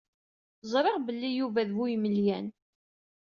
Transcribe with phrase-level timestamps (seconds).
[0.71, 2.47] Ẓriɣ belli Yuba d bu imelyan.